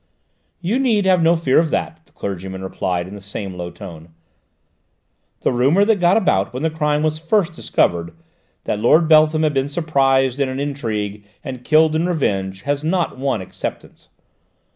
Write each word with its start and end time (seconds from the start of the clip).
"You 0.61 0.79
need 0.79 1.05
have 1.05 1.21
no 1.21 1.35
fear 1.35 1.59
of 1.59 1.69
that," 1.69 2.07
the 2.07 2.11
clergyman 2.11 2.63
replied 2.63 3.07
in 3.07 3.13
the 3.13 3.21
same 3.21 3.53
low 3.53 3.69
tone. 3.69 4.09
"The 5.41 5.51
rumour 5.51 5.85
that 5.85 5.99
got 5.99 6.17
about 6.17 6.53
when 6.55 6.63
the 6.63 6.71
crime 6.71 7.03
was 7.03 7.19
first 7.19 7.53
discovered, 7.53 8.11
that 8.63 8.79
Lord 8.79 9.07
Beltham 9.07 9.43
had 9.43 9.53
been 9.53 9.69
surprised 9.69 10.39
in 10.39 10.49
an 10.49 10.59
intrigue 10.59 11.27
and 11.43 11.63
killed 11.63 11.95
in 11.95 12.07
revenge, 12.09 12.63
has 12.63 12.83
not 12.83 13.19
won 13.19 13.41
acceptance. 13.41 14.09